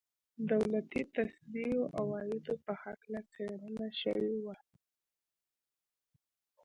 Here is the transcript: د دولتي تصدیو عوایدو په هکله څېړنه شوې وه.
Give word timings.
د 0.03 0.05
دولتي 0.51 1.01
تصدیو 1.15 1.81
عوایدو 1.99 2.53
په 2.65 2.73
هکله 2.83 3.19
څېړنه 3.33 3.87
شوې 4.01 4.35
وه. 4.45 4.57